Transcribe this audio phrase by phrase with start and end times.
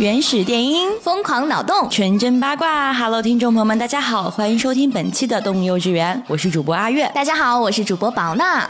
[0.00, 2.90] 原始电音，疯狂脑洞，纯真八卦。
[2.90, 7.06] Hello，听众朋友们，大家好，欢迎收听本期的动物幼稚园，我是主播阿月。
[7.14, 8.66] 大家好，我是主播宝娜。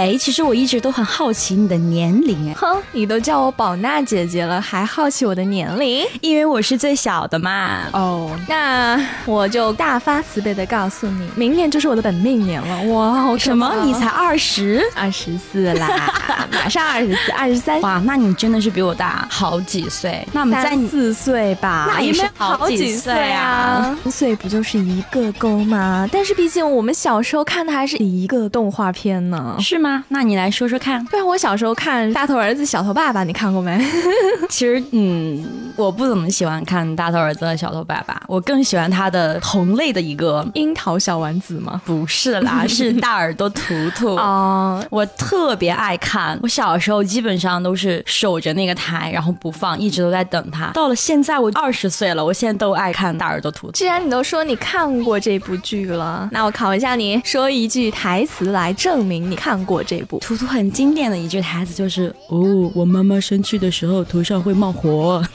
[0.00, 2.48] 哎，其实我一直都很好奇你的年龄。
[2.48, 6.06] 哎，哼，你都叫我宝娜姐姐了，还好奇我的年龄？
[6.22, 7.82] 因为我是最小的嘛。
[7.92, 12.82] 哦，那我就大发慈悲的告诉你，明年就是我的本命年了。
[12.94, 13.70] 哇，什么？
[13.84, 14.82] 你才二十？
[14.94, 16.10] 二十四啦，
[16.50, 17.78] 马上二十四，二十三。
[17.82, 20.26] 哇，那你真的是比我大好几岁。
[20.32, 21.90] 那我们在四岁吧？
[21.92, 23.94] 那也是好几岁啊。
[24.02, 26.08] 三岁不就是一个勾吗？
[26.10, 29.89] 但是毕竟我们小时候看的还是一个动画片呢，是吗？
[30.08, 31.04] 那你来说说看。
[31.06, 33.78] 对啊，我小时候看《大头儿子小头爸爸》，你看过没？
[34.48, 35.44] 其实，嗯，
[35.76, 41.80] 我不怎么喜欢看《大头儿子小头爸爸》，我更喜欢他的同类的一个樱桃小丸子吗？
[41.84, 44.82] 不是啦， 是大耳朵图图啊。
[44.90, 50.70] 我特别爱看，我小时候基本上都是守着那个台，然后不放，一直都在等他。
[50.72, 53.72] 到了现在，我二十岁了，我现在都爱看大耳朵图图。
[53.72, 59.79] 既然你都说你看过这部剧了，那我考一下你，说一句台词来证明你看过。
[59.82, 65.22] 这一部图图很经典的一句台词就是：“哦，我妈妈生气的时候头上会冒火。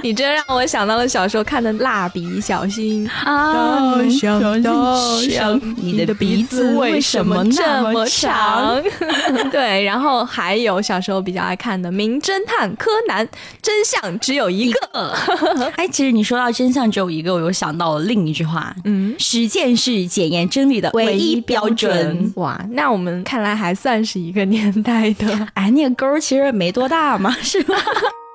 [0.00, 3.98] 你真让我想到了小时候看的《蜡笔小新》啊！
[4.08, 4.40] 小
[5.28, 8.80] 小你的鼻子为什么这么长？
[9.50, 13.26] 对，然后还有小时候比较爱看的《名侦探柯南》，
[13.60, 14.78] 真相只有一个。
[15.76, 22.32] 哎，其实你说到真相只有一个，我又想到了另一句话：嗯，实践是检验真理的唯一标准。
[22.36, 25.48] 哇，那我们看来还算是一个年代的。
[25.54, 27.74] 哎，那个沟其实没多大嘛，是吧？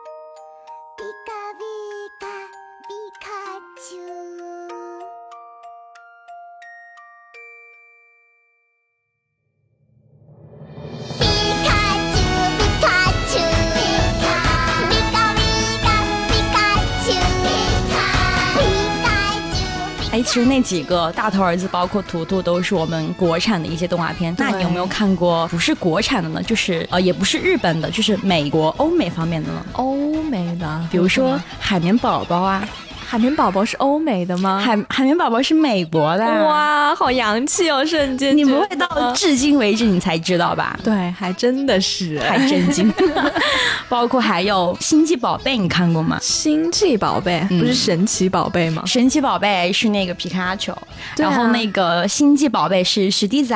[20.34, 24.34] 其实那几个大头儿子，包括图图，都是我们国产的一些动画片。
[24.40, 26.42] 那你有没有看过不是国产的呢？
[26.42, 29.64] 就是呃，也不是日本的，就是美国、欧美方面的呢？
[29.74, 32.68] 欧美的，比如说海绵宝宝啊。
[33.14, 34.60] 海绵宝宝是欧美的吗？
[34.60, 36.26] 海海绵宝宝是美国的。
[36.26, 37.86] 哇，好洋气哦！
[37.86, 40.76] 瞬间，你不会到至今为止你才知道吧？
[40.84, 42.92] 对，还真的是，太震惊。
[43.88, 46.18] 包括还有星际宝贝，你看过吗？
[46.24, 48.82] 星际宝贝不是神奇宝贝吗？
[48.88, 50.76] 神奇宝贝是那个皮卡丘，
[51.16, 53.56] 然后那个星际宝贝是史迪仔。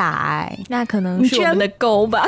[0.68, 2.24] 那可能是我们的沟吧？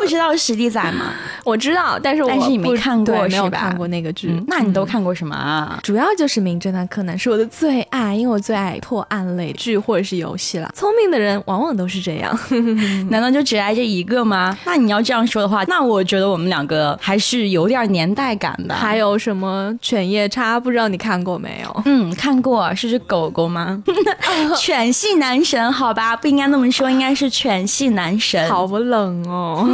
[0.00, 1.12] 不知道史迪仔吗？
[1.44, 4.42] 我知道，但是但是你没看过，没有看过那个剧。
[4.46, 5.78] 那你都看过什么啊？
[5.82, 6.60] 主要就是名。
[6.64, 10.72] 侦探柯南是我的最爱，因为我最爱破案类剧或者是游戏了。
[10.74, 12.38] 聪明的人往往都是这样，
[13.10, 14.56] 难道就只爱这一个吗？
[14.64, 18.74] 那你要这样说的话，那我觉得我们两个还是有点年代感的。
[18.74, 20.58] 还有什么犬夜叉？
[20.58, 21.82] 不知道你看过没有？
[21.84, 23.82] 嗯，看过，是只狗狗吗？
[24.56, 28.48] 犬系男神，好吧，不应该那么说，应该是犬系男神。
[28.48, 29.68] 好不冷哦。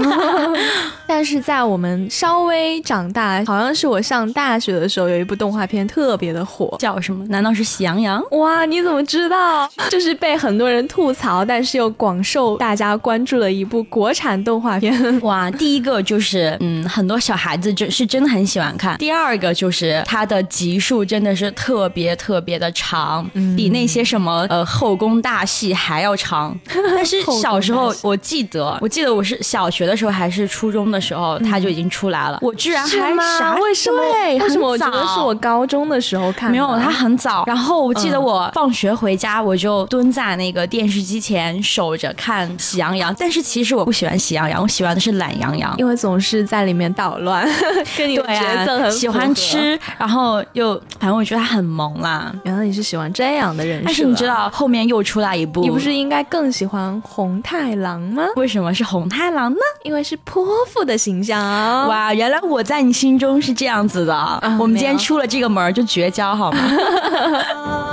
[1.07, 6.60] 但是在我们稍微长大，好像是我上大学的时候，有一部动画片特别的火。
[6.79, 7.25] 叫什么？
[7.29, 8.23] 难道是喜羊羊？
[8.33, 9.69] 哇，你怎么知道？
[9.91, 14.91] 就是被很多人吐槽，但是又广受大家关注的一部国产动画片。
[15.23, 18.97] 哇，第一个就是，嗯，很多小孩子真是真的很喜欢看。
[18.99, 26.57] 第二个就是它的集数真的是特别特别的长，比那些什么呃后宫大戏还要长。
[26.97, 32.39] 但是小时候我记得，我记得我是小学的时候还是初中的时候，它它就已经出来了。
[32.41, 33.57] 我居然还啥？
[33.57, 34.01] 为什么？
[34.01, 36.50] 为什么我觉得是我高中的时候看？
[36.51, 37.45] 没有，它很早。
[37.47, 43.13] 然后我记得我放学回家，我就蹲在那个电视机前守着看《喜羊羊》。
[43.19, 47.49] 但是其实我不喜欢《喜羊羊》，我喜欢的是《懒羊羊》，因为总是在里面捣乱，
[47.97, 52.33] 跟你的角色很喜欢吃，然后又反正我觉得他很萌啦。
[52.45, 58.25] 原来你是喜欢这样的人，但是你知道后面又出来一部，你不是应该更喜欢红太狼吗？
[58.37, 59.61] 为什么是红太狼呢？
[59.83, 61.41] 因为是泼妇的形象。
[61.89, 64.41] 哇，原来我在你心中是这样子的。
[64.59, 67.85] 我们今天出了这个门就绝交好吗？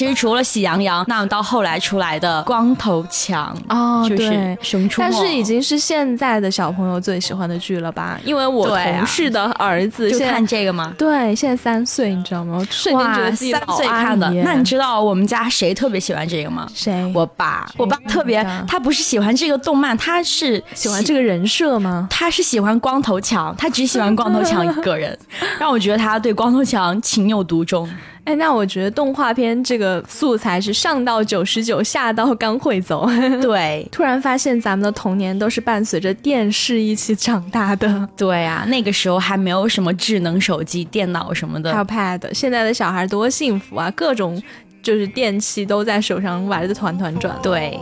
[0.00, 8.18] 其实除了喜羊羊，那到后来出来的光头强哦，就是，熊出没，但是已经是现在的小朋友最喜欢的剧了吧？
[8.24, 10.94] 因为我同事的儿子就看这个吗？
[10.96, 12.66] 对，现在三岁，你知道吗？
[12.70, 14.30] 瞬间觉得自己三岁看的。
[14.42, 16.66] 那你知道我们家谁特别喜欢这个吗？
[16.74, 17.12] 谁？
[17.14, 17.70] 我爸。
[17.76, 22.08] 我爸特别，他不是喜欢这个动漫，他是喜欢这个人设吗？
[22.08, 25.18] 他是喜欢光头强，他只喜欢光头强一个人，
[25.60, 27.86] 让我觉得他对光头强情有独钟。
[28.24, 33.08] 哎，那我觉得动画片这个素材是上到九十九，下到刚会走。
[33.42, 38.08] 对，突然发现咱们的童年都是伴随着电视一起长大的。
[38.16, 42.32] 对啊，那个时候还没有什么智能手机、电脑什么的，还有 Pad。
[42.32, 44.40] 现在的小孩多幸福啊，各种
[44.82, 47.36] 就是电器都在手上玩的团团转。
[47.42, 47.76] 对。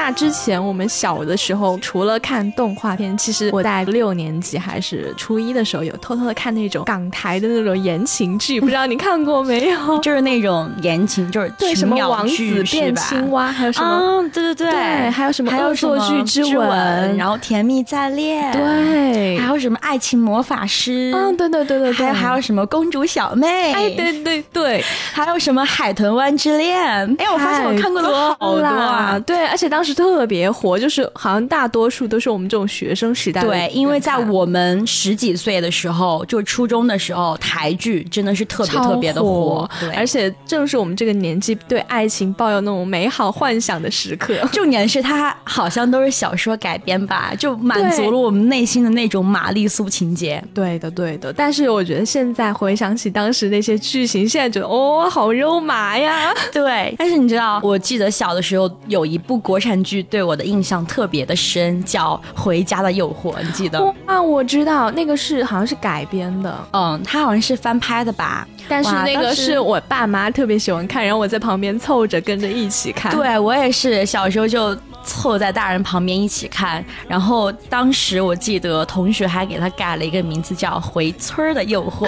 [0.00, 9.98] 那之前我们小的时候，除了看动画片，其实我在六年级还是初一的时候，有偷偷的看那种港台的那种言情剧，不知道你看过没有？
[9.98, 14.22] 就是那种言情，就是对什么王子变青蛙，还有什么？
[14.32, 21.10] 对对对，还有什么恶作剧之吻，然后甜蜜再恋，对，还有什么爱情魔法师？
[21.12, 23.72] 嗯，对对对对，还有还有什么公主小妹？
[23.72, 26.78] 哎，对对对，还有什么海豚湾之恋？
[27.18, 28.08] 哎，我发现我看过的
[28.38, 29.87] 好多啊，对，而且当时。
[29.88, 33.40] 是特别火，就是好像大多数都是我们这种学生时代。
[33.40, 39.68] 对，因为在我们十几岁的时候，就初中的时候，台剧真的是特别特别的火。
[39.80, 44.34] 对，而且正是我们这个年纪对爱情抱有那种美好幻想的时刻。
[44.52, 50.42] 重点是它好像都是小说改编吧，就满足了我们内心的那种玛丽苏情节。
[50.52, 51.32] 对的，对的。
[51.32, 56.34] 但是我觉得现在回想起当时那些剧情，现在觉得哦，好肉麻呀。
[56.52, 59.77] 对，但是你知道，我记得小的时候有一部国产。
[59.82, 63.78] 剧对我的印象特别的深，叫《回家的诱惑》，你记得？
[64.06, 68.46] 啊，我知道那个是好像是改编的，嗯，它好像是翻拍的吧？
[68.68, 73.14] 但是那个是我爸妈特别喜欢看，然后我在旁边凑着跟着一起看。
[73.14, 74.76] 对我也是，小时候就。
[75.04, 82.06] 凑在大人旁边一起看，然后当时我记得同学还给他改了一个名字叫《回村的诱惑》。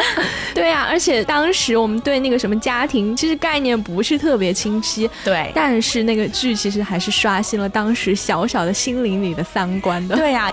[0.54, 10.16] 对呀，而且当时我们对那个什么家庭其实概念不是特别清晰，对，但是那个剧其实还是刷新了当时小小的心灵里的三观的。
[10.16, 10.52] 对呀。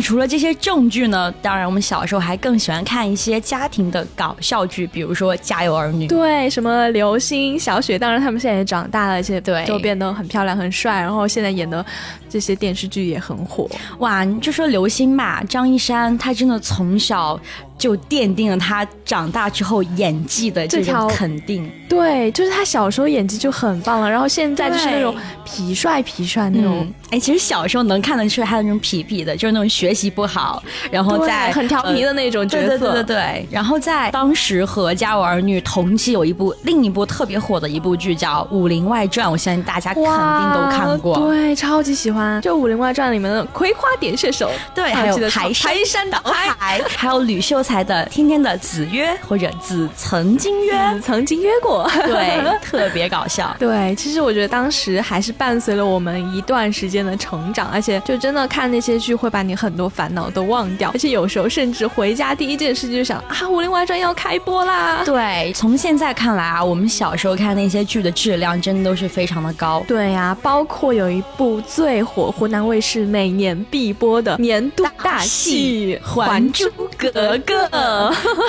[0.00, 6.06] 那除了这些正剧呢，当然我们小时候还更喜欢看一些家庭的搞笑剧，比如说《家有儿女》。
[6.08, 11.84] 对，什么刘星、小雪，当然他们现在也长大了，而且对都变得很漂亮、很帅，然后现在演的
[12.30, 13.68] 这些电视剧也很火。
[13.98, 17.38] 哇，你就说刘星吧，张一山，他真的从小。
[17.80, 21.68] 就奠定了他长大之后演技的这种肯定。
[21.88, 26.86] 对，就是他小时候演技就很棒了，然后现在就是那种痞帅痞帅那种。
[27.10, 32.68] 哎，其实小时候能看得出来他那种痞痞的，就是那种学习不好，然后在很调皮的那种角色。
[32.68, 33.48] 对对对对。
[33.50, 40.12] 然后在当时和《家有儿女》同期有一部另一部特别火的一部剧叫《武林外传》，我相信大家肯定
[40.54, 41.18] 都看过。
[41.18, 42.40] 对，超级喜欢。
[42.42, 47.60] 就《武林外传》里面的葵花点穴手，对，还有排山倒海，还有吕秀。
[47.69, 53.54] 才的天天的子约或者子曾经约，曾经约过，对，特别搞笑。
[53.58, 65.02] 对，其实我觉得当时还是伴随了我们一段时间的成长，而且就真的看那些剧会把你很多烦恼都忘掉，而且有时候甚至回家第一件事就想啊，《武林外传》要开播啦。
[65.04, 69.84] 对，从现在看来啊，我们小时候看那些剧的质量真的都是非常的高。
[69.86, 77.59] 对呀，包括有一部最火，湖南卫视每年必播的年度大戏《还珠格格》。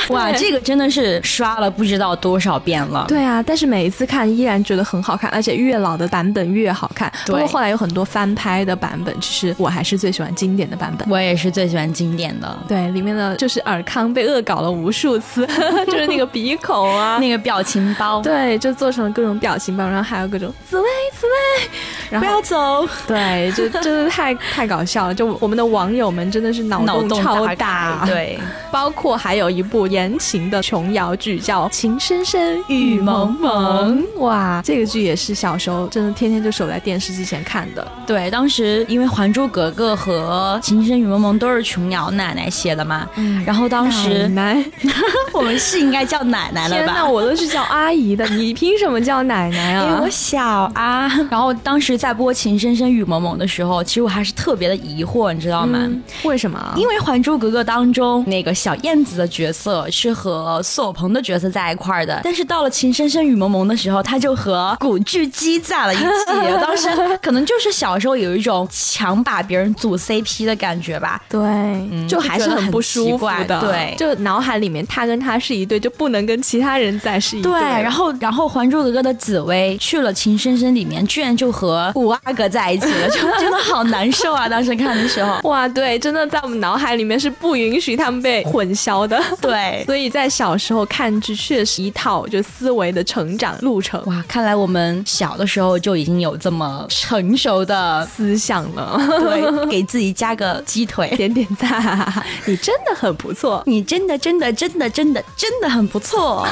[0.10, 3.06] 哇，这个真的是刷了不知道多少遍了。
[3.08, 7.12] 对啊，但是每一次看依然觉得很好看，而且越老的版本越好看。
[7.26, 11.10] 不过后来有很多翻拍的版本，其实我还是最喜欢经典的版本。
[11.10, 12.58] 我也是最喜欢经典的。
[12.68, 15.46] 对，里面的就是尔康被恶搞了无数次，
[15.88, 21.70] 就是那个鼻孔啊， 那个表情包，对，就做成了各种表情包，然后还有各种紫薇紫薇，
[22.10, 22.88] 然后不要走。
[23.08, 25.16] 对，就真的太太搞笑了。
[25.16, 28.40] 就我们的网友们真的是脑洞超大，对，
[28.72, 29.18] 包括。
[29.22, 37.86] 还有一部言情的琼瑶剧叫《情深深雨蒙蒙》，哇，这个剧也是小时候真的天天就守在电视机前看的。
[38.08, 44.94] 对，当时因为《还珠格格》和《情深深雨蒙蒙》都是琼瑶奶奶写的嘛，嗯，然后当时奶奶，
[45.34, 46.84] 我们是应该叫奶奶了吧？
[46.84, 49.84] 天哪，我都是叫阿姨的，你凭什么叫奶奶啊？
[49.84, 50.42] 因为我小
[50.74, 51.08] 啊。
[51.30, 55.80] 然后当时在播《情深深雨蒙蒙》的时候，其实我还是特别的疑惑，你知道吗？
[56.24, 56.74] 为什么？
[56.76, 59.02] 因为《还珠格格》当中那个小燕。
[59.02, 66.04] 子的角色是和苏有朋的角色在一块儿的，但是到了《情深深雨蒙蒙》的时候，他就和古巨基在了一起。
[66.62, 66.88] 当时
[67.20, 71.20] 可能就是小时候有一种强把别人组 CP 的感觉吧。
[71.28, 73.60] 对，就还是很不舒服的。
[73.60, 77.52] 对，就脑海里面他跟他是一对，就不能跟其他人再是一对。
[77.52, 84.48] 对，然后然后《还珠格格》的紫薇去了《情深深》里面，居然就和五阿哥在一起了，就真的好难受啊！
[84.48, 89.02] 当时看的时候，哇，对，真的在我们脑海里面是不允许他们被混淆。
[89.08, 98.98] 的 对， 所以在小时候看剧确实一套就思维的成长路程哇，看来我们小的时候就已经有这么成熟的思想了。
[99.20, 106.48] 对， 给自己加个鸡腿，点点赞，你真的很不错，你真的真的真的真的真的很不错。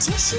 [0.00, 0.36] 其实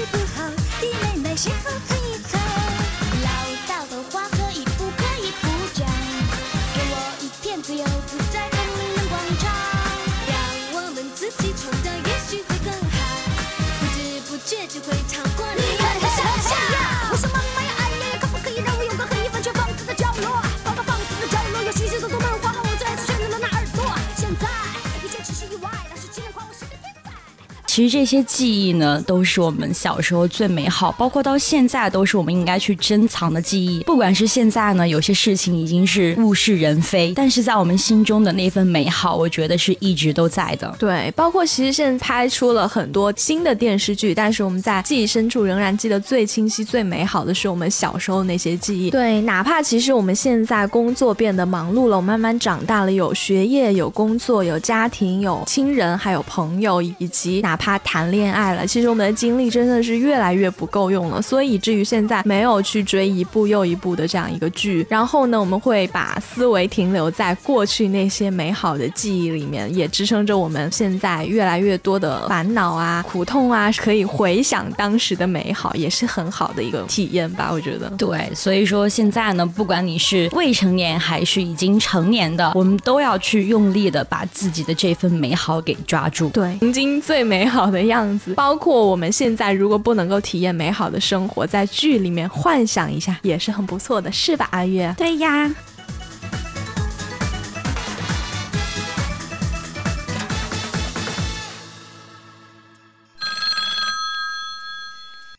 [27.88, 33.80] 这些记忆呢，都是我们小时候最美好，包括到现在都是我们应该去珍藏的记忆。
[33.84, 40.74] 不管是现在呢，有些事情已经是物是人非，但是在我们心中的那份美好，我觉得是一直都在的。
[40.78, 48.90] 对，包括其实现在拍出了很多新的电视剧，但是我们在记忆深处仍然记得最清晰、最美好的是我们小时候那些记忆。
[48.90, 57.65] 对，哪怕其实我们现在工作变得忙碌了，我慢慢长大了，有学业、有工作、有家庭、有亲人，还有朋友，以及哪怕。
[57.66, 64.86] 他谈恋爱了，其实我们的精力真的是越来越不够用了，所以以至于现在没有去追一部又一部的这样一个剧。
[64.88, 77.48] 然后呢，我们会把思维停留在过去那些美好的记忆里面，也支撑着我们现在越来越多的烦恼啊、苦痛啊，可以回想当时的美好，也是很好的一个体验吧。
[77.50, 86.28] 我觉得，对，所以说现在呢，不管你是未成年还是已经成年的，我们都要去用力的把自己的这份美好给抓住。
[86.28, 87.55] 对，曾经最美好。
[87.56, 94.46] 好的样子，包括我们现在如果不能够体验美好的生活，在剧里面幻想一下也是很不错的，是吧？
[94.52, 95.50] 阿月，对呀。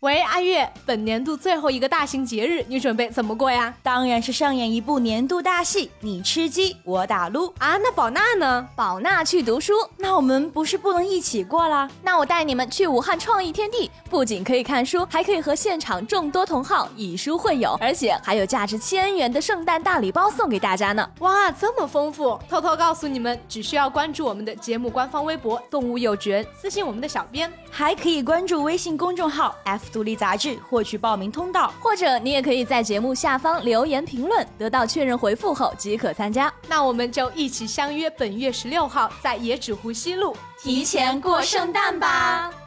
[0.02, 3.74] 喂，阿月，本年度最后一个大型节日，你准备怎么过呀？
[3.82, 7.78] 当然是上演一部年度大戏，你吃鸡，我打撸啊！
[7.78, 8.70] 那宝娜呢？
[8.76, 11.90] 宝娜去读书，那我们不是不能一起过啦？
[12.04, 21.10] 那我带你们去武汉创意天地，不仅可以看书，还可以和现场众多同好以书会友，而且还有价值千元的圣诞大礼包送给大家呢！
[21.22, 22.40] 哇，这么丰富！
[22.48, 29.87] 偷偷告诉你们，只需要关注我们的节目官方微博“动物幼稚园”，私信我们的小编，还可以关注微信公众号 “F”。
[29.92, 36.52] 独立杂志获取报名通道，或者你也可以在节目下方留言评论，得到确认回复后即可参加。
[36.68, 42.67] 那我们就一起相约本月十六号在野纸湖西路，提前过圣诞吧。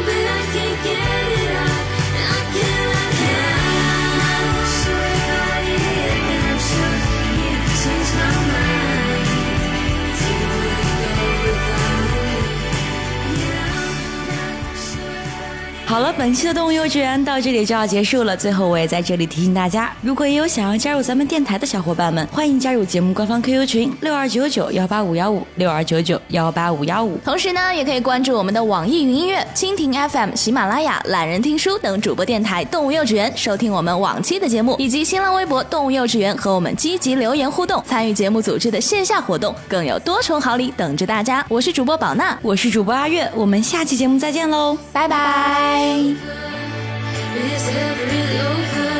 [16.01, 18.35] 了，本期的动物幼稚园到这里就要结束了。
[18.35, 27.17] 最后，我也在这里提醒大家，如果也有想要加入咱们电台的小伙伴们，欢迎加入节目官方 QQ 群六二九九幺八五幺五六二九九幺八五幺五。
[27.23, 41.45] 同时呢，也可以关注我们的网易云音乐、蜻蜓 FM、喜马拉雅、懒人听书等主播电台动物幼稚园，收听我们往期的节目，以及新浪微博动物幼稚园和我们积极留言互动，参与节目组织的线下活动，更有多重好礼等着大家。
[41.49, 45.90] 我是主播宝娜，我是主播阿月，我们下期节目再见喽，拜拜。
[45.93, 48.91] Is it ever really over?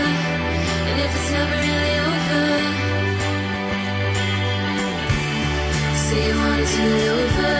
[0.89, 2.43] And if it's never really over,
[6.03, 6.33] say you
[6.75, 7.53] do it over.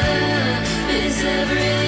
[0.86, 1.81] But is it ever really